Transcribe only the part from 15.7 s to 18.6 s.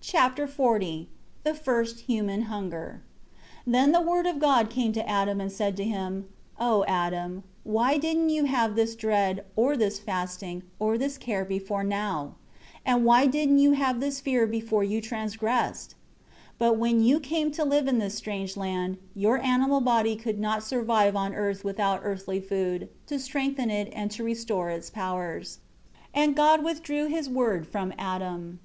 2 But when you came to live in this strange